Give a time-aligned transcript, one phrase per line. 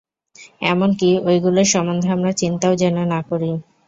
[0.65, 3.51] এমন কি, ঐগুলির সম্বন্ধে আমরা চিন্তাও যেন না করি।